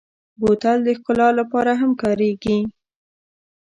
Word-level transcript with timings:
بوتل 0.39 0.77
د 0.83 0.87
ښکلا 0.97 1.29
لپاره 1.39 1.71
هم 1.81 1.91
کارېږي. 2.01 2.57